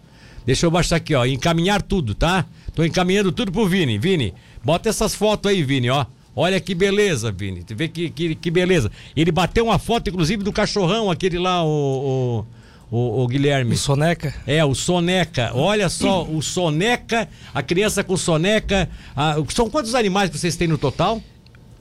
[0.46, 1.26] Deixa eu baixar aqui, ó.
[1.26, 2.46] Encaminhar tudo, tá?
[2.76, 3.98] Tô encaminhando tudo pro Vini.
[3.98, 6.06] Vini, bota essas fotos aí, Vini, ó.
[6.36, 7.64] Olha que beleza, Vini.
[7.64, 8.92] Tu vê que, que, que beleza.
[9.16, 12.46] Ele bateu uma foto, inclusive, do cachorrão, aquele lá, o,
[12.90, 13.76] o, o, o Guilherme.
[13.76, 14.34] O Soneca?
[14.48, 15.52] É, o Soneca.
[15.54, 18.90] Olha só, o Soneca, a criança com Soneca.
[19.16, 21.22] A, são quantos animais que vocês têm no total?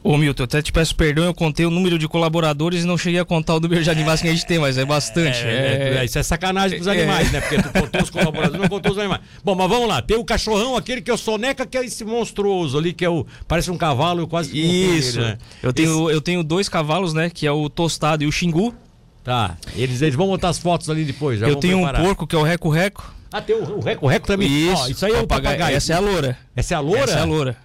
[0.05, 2.99] Ô Milton, eu até te peço perdão, eu contei o número de colaboradores e não
[2.99, 5.39] cheguei a contar o número de animais que a gente tem, mas é bastante.
[5.45, 7.33] É, é, é isso é sacanagem pros animais, é.
[7.33, 7.41] né?
[7.41, 9.21] Porque tu contou os colaboradores, não contou os animais.
[9.45, 12.05] Bom, mas vamos lá, tem o cachorrão, aquele que é o soneca, que é esse
[12.05, 13.25] monstruoso ali, que é o.
[13.47, 15.21] Parece um cavalo, eu quase Isso.
[15.21, 15.39] Ele, né?
[15.63, 16.17] eu, tenho, esse...
[16.17, 17.31] eu tenho dois cavalos, né?
[17.31, 18.75] Que é o tostado e o xingu.
[19.23, 19.57] Tá.
[19.77, 21.41] Eles, eles vão botar as fotos ali depois.
[21.41, 22.01] eu tenho preparar.
[22.01, 23.15] um porco que é o reco-reco.
[23.33, 24.49] Ah, tem o reco-reco também.
[24.49, 24.91] Isso.
[24.91, 25.77] isso aí é o papagaio.
[25.77, 26.37] Essa é a loura.
[26.57, 27.03] Essa é a loura?
[27.03, 27.57] Essa é a loura.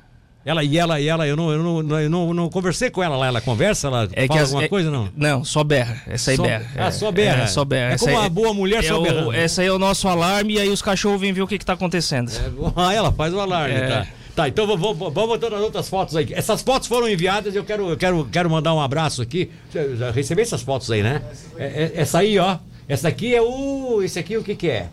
[0.48, 3.18] Ela e ela e ela, eu não, eu não, eu não, não conversei com ela
[3.18, 5.10] lá, ela conversa, ela é fala as, alguma é, coisa não?
[5.14, 6.02] Não, só berra.
[6.08, 6.66] Essa aí só, berra.
[6.78, 7.44] Ah, só berra.
[7.44, 7.94] É, só berra.
[7.96, 9.36] É como uma boa mulher é só berra.
[9.36, 11.66] Essa aí é o nosso alarme e aí os cachorros vêm ver o que, que
[11.66, 12.32] tá acontecendo.
[12.32, 13.88] É, ah, ela faz o alarme, é.
[13.88, 14.08] tá.
[14.38, 16.30] Tá, então vamos, vamos botando as outras fotos aí.
[16.32, 19.52] Essas fotos foram enviadas, eu quero, eu quero, quero mandar um abraço aqui.
[19.98, 21.24] Já recebi essas fotos aí, né?
[21.58, 22.58] Essa aí, ó.
[22.88, 24.02] Essa aqui é o.
[24.02, 24.88] Esse aqui o que que é?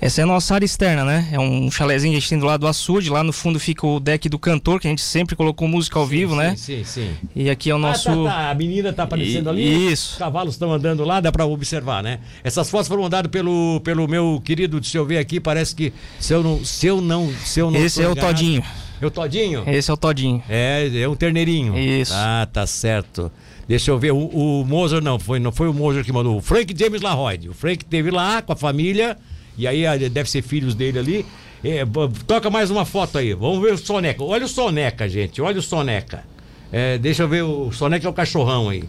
[0.00, 1.28] Essa é a nossa área externa, né?
[1.30, 3.10] É um chalezinho que a gente tem do lado do açude.
[3.10, 6.06] Lá no fundo fica o deck do cantor, que a gente sempre colocou música ao
[6.06, 6.56] sim, vivo, sim, né?
[6.56, 7.10] Sim, sim.
[7.36, 8.08] E aqui é o nosso.
[8.08, 8.50] Ah, tá, tá.
[8.50, 9.92] A menina tá aparecendo e, ali.
[9.92, 10.12] Isso.
[10.12, 12.20] Os cavalos estão andando lá, dá para observar, né?
[12.42, 16.32] Essas fotos foram mandadas pelo, pelo meu querido, se eu ver aqui, parece que se
[16.32, 16.64] eu não.
[16.64, 18.64] Se eu não, se eu não Esse é o enganado, Todinho.
[19.02, 19.64] É o Todinho?
[19.66, 20.42] Esse é o Todinho.
[20.48, 21.78] É, é um terneirinho.
[21.78, 22.12] Isso.
[22.14, 23.30] Ah, tá certo.
[23.68, 26.40] Deixa eu ver, o, o Moser não, foi, não foi o Moser que mandou, o
[26.40, 27.50] Frank James Larroyd.
[27.50, 29.16] O Frank teve lá com a família
[29.56, 31.26] e aí ah, deve ser filhos dele ali.
[31.62, 31.84] É,
[32.26, 33.34] toca mais uma foto aí.
[33.34, 34.24] Vamos ver o Soneca.
[34.24, 35.42] Olha o Soneca, gente.
[35.42, 36.24] Olha o Soneca.
[36.72, 38.84] É, deixa eu ver o Soneca é o cachorrão aí.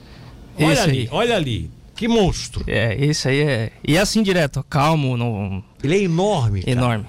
[0.57, 1.09] Olha esse ali, aí.
[1.11, 1.69] olha ali.
[1.95, 2.63] Que monstro.
[2.67, 3.71] É, esse aí é.
[3.87, 5.17] E assim direto, calmo.
[5.17, 5.63] Não...
[5.83, 6.61] Ele é enorme.
[6.61, 6.71] Cara.
[6.71, 7.05] Enorme.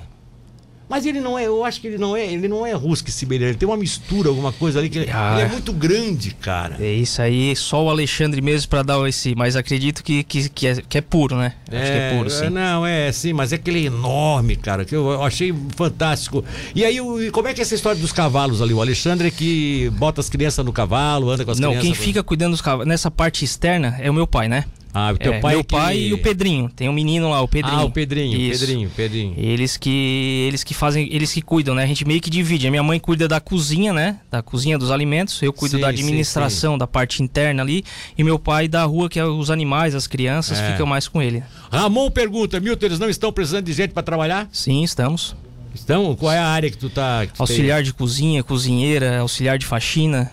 [0.92, 3.52] Mas ele não é, eu acho que ele não é, ele não é husky siberiano,
[3.52, 6.76] ele tem uma mistura, alguma coisa ali que ah, ele é muito grande, cara.
[6.78, 10.66] É isso aí, só o Alexandre mesmo para dar esse, mas acredito que, que, que,
[10.66, 11.54] é, que é puro, né?
[11.70, 12.50] É, acho que é puro, sim.
[12.50, 16.44] Não, é sim, mas é que ele é enorme, cara, que eu, eu achei fantástico.
[16.74, 18.74] E aí, o, como é que é essa história dos cavalos ali?
[18.74, 21.88] O Alexandre que bota as crianças no cavalo, anda com as não, crianças.
[21.88, 24.66] Não, quem fica cuidando dos cavalos, nessa parte externa é o meu pai, né?
[24.94, 25.74] Ah, teu é, pai meu que...
[25.74, 26.68] pai e o Pedrinho.
[26.68, 27.78] Tem um menino lá, o Pedrinho.
[27.78, 28.60] Ah, o Pedrinho, Isso.
[28.60, 29.34] Pedrinho, Pedrinho.
[29.38, 31.82] Eles que eles que fazem, eles que cuidam, né?
[31.82, 32.66] A gente meio que divide.
[32.66, 34.18] A minha mãe cuida da cozinha, né?
[34.30, 35.40] Da cozinha dos alimentos.
[35.42, 36.78] Eu cuido sim, da administração, sim, sim.
[36.78, 37.84] da parte interna ali.
[38.16, 40.72] E meu pai da rua, que é os animais, as crianças, é.
[40.72, 41.42] ficam mais com ele.
[41.70, 44.48] Ramon pergunta, Milton, eles não estão precisando de gente para trabalhar?
[44.52, 45.34] Sim, estamos.
[45.74, 46.14] Estão?
[46.14, 47.26] Qual é a área que tu tá?
[47.26, 47.84] Que tu auxiliar tem?
[47.84, 50.30] de cozinha, cozinheira, auxiliar de faxina.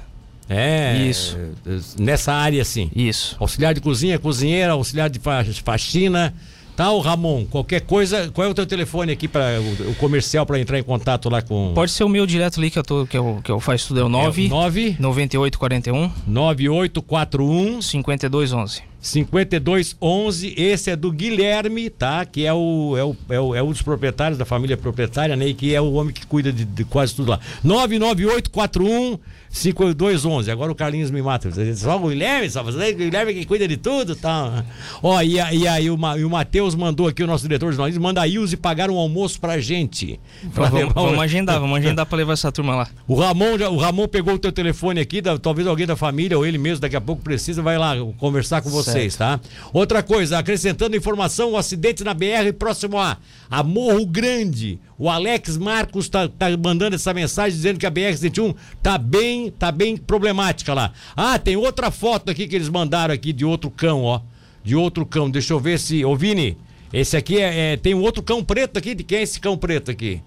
[0.50, 0.98] É.
[0.98, 1.38] Isso.
[2.00, 2.90] Nessa área, sim.
[2.96, 3.38] Isso.
[3.40, 5.20] Auxiliar de cozinha, cozinheira, auxiliar de
[5.64, 6.34] faxina.
[6.76, 10.46] Tá, o Ramon, qualquer coisa, qual é o teu telefone aqui para o, o, comercial
[10.46, 13.06] para entrar em contato lá com Pode ser o meu direto ali que eu tô
[13.06, 18.89] que eu, que eu faço tudo é o 9 é 9 9841 9841 5211.
[19.02, 22.26] 5211, esse é do Guilherme, tá?
[22.26, 25.48] Que é o, é o, é o, é um dos proprietários da família proprietária, né?
[25.48, 27.40] E que é o homem que cuida de, de quase tudo lá.
[27.64, 30.52] 99841 5211.
[30.52, 31.50] Agora o Carlinhos me mata.
[31.76, 34.64] Só o Guilherme, só você, o Guilherme que cuida de tudo tá?
[35.02, 38.04] Ó, e, e aí o, e o Matheus mandou aqui, o nosso diretor de jornalismo,
[38.04, 40.20] manda a Ilse pagar um almoço pra gente.
[40.54, 42.88] Pra vamos, vamos agendar, vamos agendar pra levar essa turma lá.
[43.08, 46.46] O Ramon, o Ramon pegou o teu telefone aqui, da, talvez alguém da família ou
[46.46, 49.40] ele mesmo daqui a pouco precisa, vai lá conversar com vocês, tá?
[49.74, 53.18] Outra coisa, acrescentando informação, o um acidente na BR próximo a,
[53.50, 54.80] a Morro Grande.
[54.98, 59.72] O Alex Marcos tá, tá mandando essa mensagem dizendo que a BR-101 tá bem, tá
[59.72, 60.92] bem problemática lá.
[61.16, 64.20] Ah, tem outra foto aqui que eles mandaram aqui de outro cão, ó.
[64.64, 65.30] De outro cão.
[65.30, 66.04] Deixa eu ver se.
[66.04, 66.58] Ô, Vini,
[66.92, 68.94] esse aqui é, é, Tem um outro cão preto aqui.
[68.94, 70.22] De quem é esse cão preto aqui?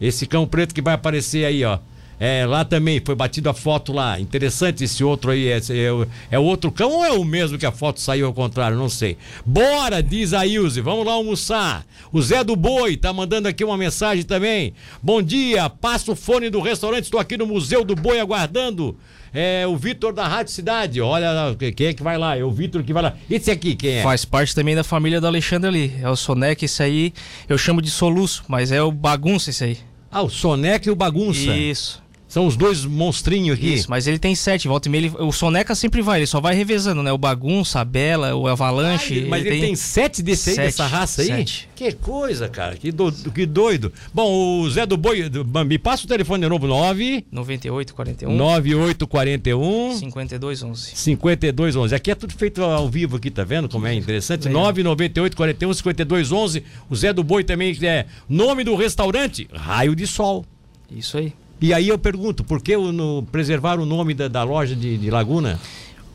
[0.00, 1.78] Esse cão preto que vai aparecer aí, ó.
[2.24, 4.20] É, lá também foi batido a foto lá.
[4.20, 5.48] Interessante esse outro aí.
[5.48, 8.78] É, é, é outro cão ou é o mesmo que a foto saiu ao contrário?
[8.78, 9.18] Não sei.
[9.44, 10.80] Bora, diz a Ilse.
[10.80, 11.84] Vamos lá almoçar.
[12.12, 14.72] O Zé do Boi tá mandando aqui uma mensagem também.
[15.02, 17.06] Bom dia, passa o fone do restaurante.
[17.06, 18.96] Estou aqui no Museu do Boi aguardando.
[19.34, 21.00] É o Vitor da Rádio Cidade.
[21.00, 22.36] Olha quem é que vai lá.
[22.38, 23.14] É o Vitor que vai lá.
[23.28, 24.02] Esse aqui, quem é?
[24.04, 25.92] Faz parte também da família do Alexandre ali.
[26.00, 27.12] É o Soneca, esse aí
[27.48, 29.78] eu chamo de soluço, mas é o bagunça esse aí.
[30.08, 31.56] Ah, o Soneca e o Bagunça.
[31.56, 32.02] Isso.
[32.32, 33.74] São os dois monstrinhos aqui.
[33.74, 35.04] Isso, mas ele tem sete, volta e meia.
[35.04, 37.12] Ele, o Soneca sempre vai, ele só vai revezando, né?
[37.12, 39.24] O Bagunça, a Bela, o Avalanche.
[39.26, 39.66] Ah, mas ele, ele tem...
[39.66, 39.76] tem...
[39.76, 41.28] sete desse aí, dessa raça aí?
[41.28, 41.68] Sete.
[41.76, 42.74] Que coisa, cara.
[42.74, 43.92] Que, do, que doido.
[44.14, 47.26] Bom, o Zé do Boi, do, me passa o telefone de novo: 9.
[47.30, 48.34] 9841.
[48.34, 49.98] 9841.
[49.98, 50.90] 5211.
[50.94, 51.94] 5211.
[51.94, 54.48] Aqui é tudo feito ao vivo, aqui, tá vendo como é interessante?
[54.48, 56.64] 99841 5211.
[56.88, 60.46] O Zé do Boi também é nome do restaurante: Raio de Sol.
[60.90, 61.34] Isso aí.
[61.62, 65.10] E aí eu pergunto, por que no, preservar o nome da, da loja de, de,
[65.10, 65.60] Laguna?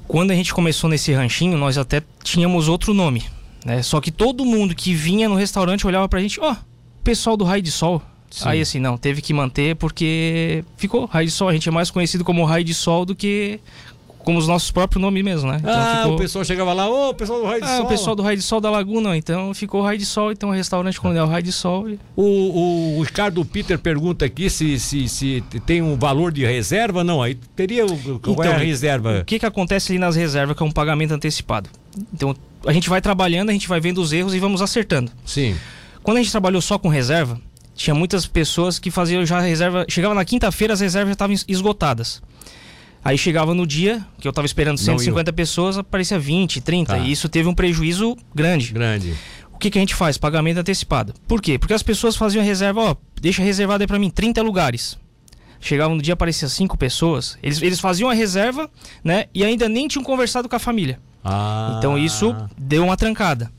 [0.05, 3.23] Quando a gente começou nesse ranchinho, nós até tínhamos outro nome,
[3.63, 3.81] né?
[3.81, 6.55] Só que todo mundo que vinha no restaurante olhava pra gente, ó, oh,
[7.01, 8.01] pessoal do Raio de Sol.
[8.29, 8.49] Sim.
[8.49, 11.47] Aí assim, não, teve que manter porque ficou Raio de Sol.
[11.47, 13.61] A gente é mais conhecido como Raio de Sol do que
[14.27, 15.55] como os nossos próprios nomes mesmo, né?
[15.61, 16.15] Então ah, ficou...
[16.15, 17.85] o pessoal chegava lá, ô, oh, o pessoal do Raio de ah, Sol.
[17.85, 20.51] o pessoal do Raio de Sol da Laguna, então ficou Raio de Sol, então o
[20.51, 21.89] restaurante Coronel Raio de Sol.
[21.89, 21.97] E...
[22.13, 27.23] O, o, Ricardo Peter pergunta aqui se, se, se tem um valor de reserva, não,
[27.23, 29.19] aí teria o, qual então, é a então, reserva?
[29.21, 31.69] O que que acontece ali nas reservas que é um pagamento antecipado?
[32.13, 32.35] Então,
[32.65, 35.09] a gente vai trabalhando, a gente vai vendo os erros e vamos acertando.
[35.25, 35.55] Sim.
[36.03, 37.39] Quando a gente trabalhou só com reserva,
[37.73, 42.21] tinha muitas pessoas que faziam já reserva, chegava na quinta-feira as reservas já estavam esgotadas.
[43.03, 46.93] Aí chegava no dia, que eu estava esperando 150 pessoas, aparecia 20, 30.
[46.93, 46.99] Tá.
[46.99, 48.73] E isso teve um prejuízo grande.
[48.73, 49.13] Grande.
[49.53, 50.17] O que, que a gente faz?
[50.17, 51.13] Pagamento antecipado.
[51.27, 51.57] Por quê?
[51.57, 54.97] Porque as pessoas faziam reserva, ó, deixa reservado aí para mim 30 lugares.
[55.59, 57.37] Chegava no dia, aparecia cinco pessoas.
[57.41, 58.69] Eles, eles faziam a reserva,
[59.03, 59.25] né?
[59.33, 60.99] E ainda nem tinham conversado com a família.
[61.23, 61.75] Ah.
[61.77, 63.51] Então isso deu uma trancada.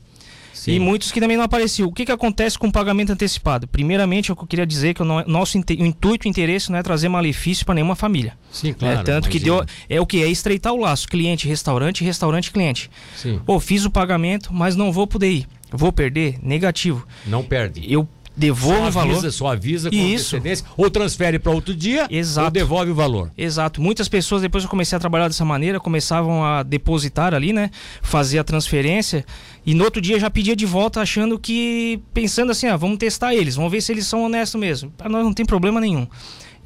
[0.59, 0.73] Sim.
[0.73, 1.87] E muitos que também não apareciam.
[1.87, 3.65] O que, que acontece com o pagamento antecipado?
[3.65, 7.65] Primeiramente, eu queria dizer que o nosso o intuito e interesse não é trazer malefício
[7.65, 8.37] para nenhuma família.
[8.51, 8.99] Sim, claro.
[8.99, 9.65] É, tanto que deu.
[9.87, 10.21] É o que?
[10.21, 12.91] É estreitar o laço cliente-restaurante, restaurante-cliente.
[13.15, 13.39] Sim.
[13.45, 15.47] Pô, fiz o pagamento, mas não vou poder ir.
[15.71, 16.35] Vou perder?
[16.43, 17.07] Negativo.
[17.25, 17.81] Não perde.
[17.91, 18.05] Eu
[18.39, 19.31] devolve o valor.
[19.31, 20.37] Só avisa com Isso.
[20.37, 22.45] antecedência, ou transfere para outro dia, Exato.
[22.45, 23.29] ou devolve o valor.
[23.37, 23.81] Exato.
[23.81, 27.69] Muitas pessoas, depois que eu comecei a trabalhar dessa maneira, começavam a depositar ali, né?
[28.01, 29.25] Fazer a transferência.
[29.65, 32.01] E no outro dia já pedia de volta, achando que.
[32.13, 34.91] pensando assim, ah, vamos testar eles, vamos ver se eles são honestos mesmo.
[34.97, 36.07] Para nós não tem problema nenhum.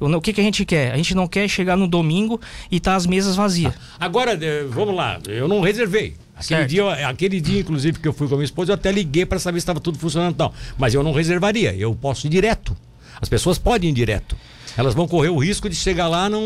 [0.00, 0.92] O que, que a gente quer?
[0.92, 3.72] A gente não quer chegar no domingo e tá as mesas vazias.
[3.98, 6.14] Agora, eh, vamos lá, eu não reservei.
[6.36, 9.24] Aquele dia, aquele dia, inclusive, que eu fui com a minha esposa, eu até liguei
[9.24, 10.52] para saber se estava tudo funcionando tal.
[10.76, 12.76] Mas eu não reservaria, eu posso ir direto.
[13.20, 14.36] As pessoas podem ir direto.
[14.76, 16.42] Elas vão correr o risco de chegar lá não,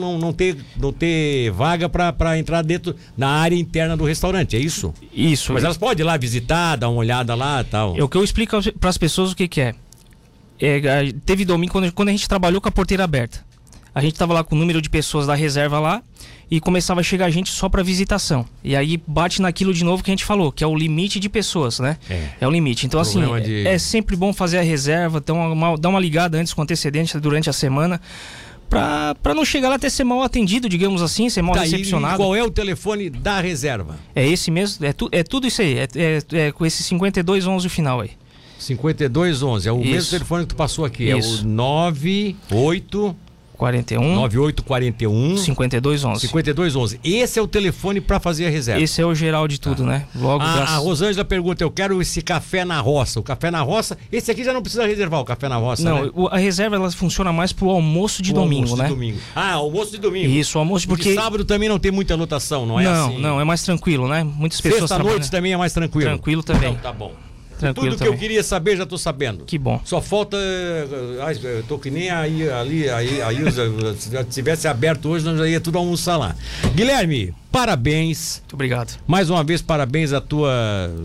[0.00, 4.58] não, não ter, não ter vaga para entrar dentro na área interna do restaurante, é
[4.58, 4.92] isso?
[5.14, 5.52] Isso.
[5.52, 7.96] Mas elas podem ir lá visitar, dar uma olhada lá tal.
[7.96, 9.74] É o que eu explico para as pessoas o que, que é.
[10.60, 11.12] é.
[11.24, 13.46] Teve domingo, quando, quando a gente trabalhou com a porteira aberta.
[13.94, 16.02] A gente estava lá com o número de pessoas da reserva lá
[16.50, 18.46] e começava a chegar gente só para visitação.
[18.64, 21.28] E aí bate naquilo de novo que a gente falou, que é o limite de
[21.28, 21.98] pessoas, né?
[22.08, 22.86] É, é o limite.
[22.86, 23.66] Então, assim, de...
[23.66, 27.50] é sempre bom fazer a reserva, dar uma, dar uma ligada antes com antecedência durante
[27.50, 28.00] a semana.
[28.68, 32.18] Pra, pra não chegar lá até ser mal atendido, digamos assim, ser mal tá, recepcionado.
[32.18, 33.96] qual é o telefone da reserva?
[34.14, 37.66] É esse mesmo, é, tu, é tudo isso aí, é, é, é com esse 5211
[37.66, 38.10] o final aí.
[38.58, 39.90] 5211, é o isso.
[39.90, 41.38] mesmo telefone que tu passou aqui, isso.
[41.38, 43.16] é o 98
[43.58, 46.20] 41 9841 5211.
[46.20, 47.00] 5211.
[47.02, 48.80] Esse é o telefone para fazer a reserva.
[48.80, 49.88] Esse é o geral de tudo, tá.
[49.88, 50.06] né?
[50.14, 53.18] Logo a, a Rosângela pergunta: "Eu quero esse café na roça".
[53.18, 56.04] O café na roça, esse aqui já não precisa reservar o café na roça, Não,
[56.04, 56.10] né?
[56.30, 58.88] a reserva ela funciona mais pro almoço de domingo, almoço né?
[58.88, 59.18] De domingo.
[59.34, 60.28] Ah, almoço de domingo.
[60.28, 63.14] Isso, almoço porque porque sábado também não tem muita lotação, não é não, assim?
[63.14, 64.22] Não, não, é mais tranquilo, né?
[64.22, 66.10] Muitas pessoas Sexta noite também é mais tranquilo.
[66.10, 66.70] Tranquilo também.
[66.70, 67.12] Então, tá bom.
[67.58, 68.12] Tranquilo Tudo também.
[68.12, 69.44] que eu queria saber já estou sabendo.
[69.44, 69.80] Que bom.
[69.84, 70.36] Só falta.
[70.36, 70.86] Eh,
[71.22, 73.36] ai, eu tô que nem aí, ali, aí, aí
[73.98, 76.36] se já tivesse aberto hoje, nós já ia tudo almoçar lá.
[76.74, 78.40] Guilherme, parabéns.
[78.42, 78.98] Muito obrigado.
[79.06, 80.52] Mais uma vez, parabéns a tua.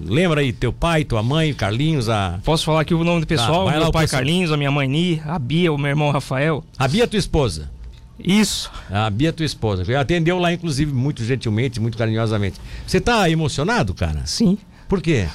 [0.05, 2.39] Lembra aí, teu pai, tua mãe, Carlinhos, a.
[2.43, 3.67] Posso falar aqui o nome do pessoal?
[3.67, 6.63] Ah, meu pai Carlinhos, a minha mãe Ni, a Bia, o meu irmão Rafael.
[6.77, 7.71] A Bia, tua esposa.
[8.19, 8.71] Isso.
[8.91, 9.83] A Bia, tua esposa.
[9.99, 12.61] Atendeu lá, inclusive, muito gentilmente, muito carinhosamente.
[12.85, 14.21] Você tá emocionado, cara?
[14.25, 14.57] Sim.
[14.87, 15.27] Por quê?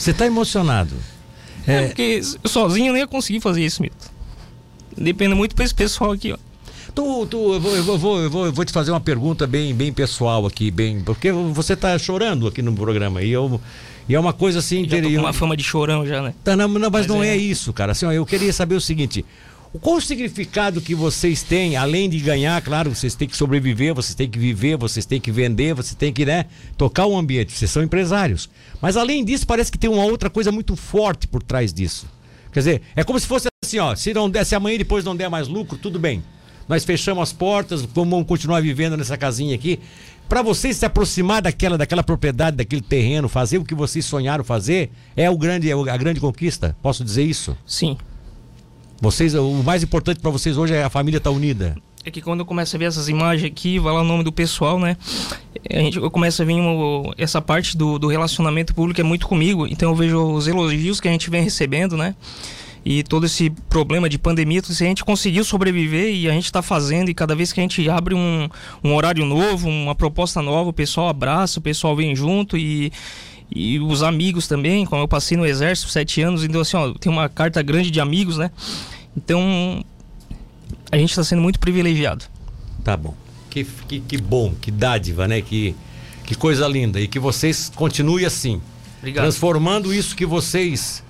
[0.00, 0.94] Você está emocionado.
[1.66, 4.08] É, é, porque sozinho eu nem ia conseguir fazer isso, Milton.
[4.96, 6.38] Depende muito desse pessoal aqui, ó.
[6.94, 9.74] Tu, tu, eu, vou, eu, vou, eu, vou, eu vou te fazer uma pergunta bem,
[9.74, 11.02] bem pessoal aqui, bem.
[11.02, 13.22] Porque você está chorando aqui no programa.
[13.22, 13.60] E, eu,
[14.08, 14.88] e é uma coisa assim.
[14.88, 16.32] Já tô com uma fama de chorão já, né?
[16.42, 17.28] Tá, não, não, mas, mas não é...
[17.28, 17.36] é...
[17.36, 17.92] isso, cara.
[17.92, 19.22] Assim, ó, eu queria saber o seguinte:
[19.78, 24.16] qual o significado que vocês têm, além de ganhar, claro, vocês têm que sobreviver, vocês
[24.16, 27.70] têm que viver, vocês têm que vender, vocês têm que, né, tocar o ambiente, vocês
[27.70, 28.50] são empresários.
[28.80, 32.06] Mas além disso, parece que tem uma outra coisa muito forte por trás disso.
[32.52, 35.14] Quer dizer, é como se fosse assim, ó, se não der, se amanhã depois não
[35.14, 36.20] der mais lucro, tudo bem.
[36.68, 39.78] Nós fechamos as portas, vamos continuar vivendo nessa casinha aqui.
[40.28, 44.90] Para vocês se aproximar daquela, daquela propriedade, daquele terreno, fazer o que vocês sonharam fazer,
[45.16, 46.76] é o grande, é a grande conquista.
[46.82, 47.56] Posso dizer isso?
[47.66, 47.96] Sim.
[49.00, 51.76] Vocês, o mais importante para vocês hoje é a família estar tá unida.
[52.04, 54.32] É que quando eu começo a ver essas imagens aqui, vai lá o nome do
[54.32, 54.96] pessoal, né?
[55.70, 59.26] A gente, eu começo a ver uma, essa parte do, do relacionamento público é muito
[59.26, 59.66] comigo.
[59.66, 62.14] Então eu vejo os elogios que a gente vem recebendo, né?
[62.84, 66.62] e todo esse problema de pandemia, se a gente conseguiu sobreviver e a gente está
[66.62, 68.48] fazendo, e cada vez que a gente abre um,
[68.82, 72.90] um horário novo, uma proposta nova, o pessoal abraça, o pessoal vem junto e,
[73.54, 77.10] e os amigos também, como eu passei no exército sete anos, então assim, ó, tem
[77.10, 78.50] uma carta grande de amigos, né?
[79.16, 79.84] Então
[80.90, 82.24] a gente está sendo muito privilegiado.
[82.84, 83.14] Tá bom.
[83.48, 85.40] Que, que, que bom, que dádiva, né?
[85.42, 85.74] Que,
[86.24, 87.00] que coisa linda.
[87.00, 88.60] E que vocês continuem assim.
[88.98, 89.24] Obrigado.
[89.24, 91.02] Transformando isso que vocês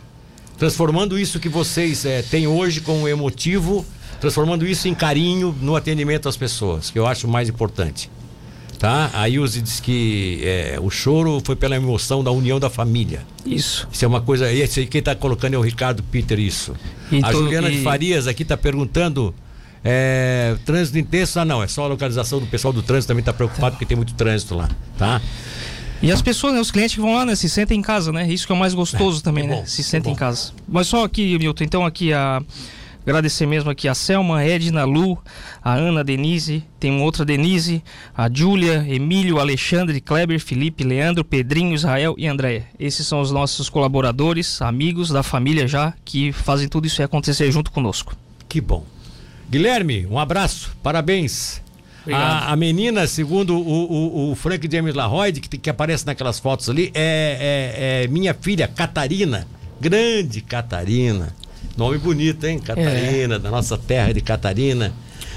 [0.56, 3.82] transformando isso que vocês é, têm hoje com emotivo,
[4.20, 8.10] transformando isso em carinho no atendimento às pessoas, que eu acho mais importante.
[8.80, 9.10] Tá?
[9.12, 13.26] A Ilse diz que é, o choro foi pela emoção da união da família.
[13.44, 13.86] Isso.
[13.92, 14.50] Isso é uma coisa.
[14.50, 16.74] Esse aí quem está colocando é o Ricardo Peter, isso.
[17.12, 17.76] E a Juliana e...
[17.76, 19.34] de Farias aqui está perguntando.
[19.84, 23.32] É, trânsito intenso, ah não, é só a localização do pessoal do trânsito também está
[23.34, 25.22] preocupado porque tem muito trânsito lá, tá?
[26.02, 28.30] E as pessoas, né, os clientes que vão lá, né, se sentem em casa, né?
[28.30, 29.62] Isso que é o mais gostoso é, também, né?
[29.66, 30.52] Se sentem em casa.
[30.66, 32.42] Mas só aqui, Milton, então aqui a
[33.10, 35.18] agradecer mesmo aqui a Selma, Edna, Lu,
[35.62, 37.82] a Ana, Denise, tem uma outra Denise,
[38.16, 42.66] a Júlia, Emílio, Alexandre, Kleber, Felipe, Leandro, Pedrinho, Israel e Andréia.
[42.78, 47.70] Esses são os nossos colaboradores, amigos da família já, que fazem tudo isso acontecer junto
[47.70, 48.16] conosco.
[48.48, 48.84] Que bom.
[49.50, 51.60] Guilherme, um abraço, parabéns.
[52.10, 56.70] A, a, menina, segundo o, o, o, Frank James Laroyd, que, que aparece naquelas fotos
[56.70, 59.46] ali, é, é, é, minha filha, Catarina.
[59.80, 61.34] Grande Catarina.
[61.80, 62.58] Nome bonito, hein?
[62.58, 63.38] Catarina, é.
[63.38, 64.92] da nossa terra de Catarina.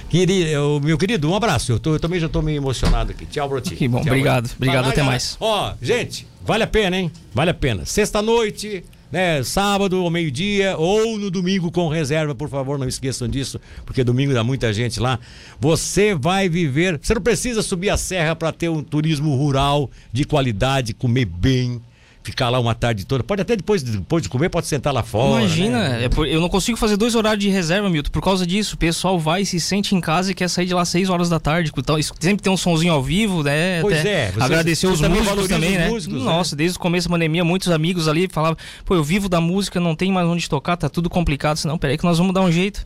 [0.10, 1.72] Querido, meu querido, um abraço.
[1.72, 3.26] Eu, tô, eu também já estou meio emocionado aqui.
[3.26, 3.78] Tchau, Broti.
[3.78, 4.52] Que bom, Tchau, obrigado.
[4.58, 5.38] Obrigado, até mais.
[5.40, 7.10] Ó, gente, vale a pena, hein?
[7.34, 7.86] Vale a pena.
[7.86, 13.58] Sexta-noite, né, sábado ao meio-dia ou no domingo com reserva, por favor, não esqueçam disso,
[13.86, 15.22] porque domingo dá muita gente lá.
[15.62, 20.26] Você vai viver, você não precisa subir a serra para ter um turismo rural de
[20.26, 21.82] qualidade, comer bem
[22.24, 23.24] ficar lá uma tarde toda.
[23.24, 25.42] Pode até depois, depois de comer, pode sentar lá fora.
[25.42, 26.06] Imagina, né?
[26.06, 28.76] é eu não consigo fazer dois horários de reserva, Milton, por causa disso.
[28.76, 31.40] O pessoal vai, se sente em casa e quer sair de lá seis horas da
[31.40, 31.72] tarde.
[31.78, 33.82] Então, sempre tem um sonzinho ao vivo, né?
[33.82, 34.32] Pois até é.
[34.32, 35.90] Você, agradecer você os músicos também, né?
[35.90, 36.24] Músicos, né?
[36.24, 36.58] Nossa, né?
[36.58, 39.96] desde o começo da pandemia, muitos amigos ali falavam, pô, eu vivo da música, não
[39.96, 41.58] tem mais onde tocar, tá tudo complicado.
[41.58, 42.86] Senão, peraí que nós vamos dar um jeito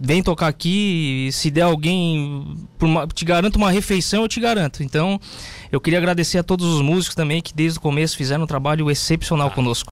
[0.00, 4.82] vem tocar aqui, se der alguém, uma, te garanto uma refeição, eu te garanto.
[4.82, 5.20] Então,
[5.72, 8.90] eu queria agradecer a todos os músicos também que desde o começo fizeram um trabalho
[8.90, 9.88] excepcional ah, conosco.